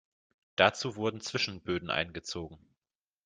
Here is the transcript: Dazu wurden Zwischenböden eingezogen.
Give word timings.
Dazu 0.55 0.95
wurden 0.95 1.21
Zwischenböden 1.21 1.91
eingezogen. 1.91 2.57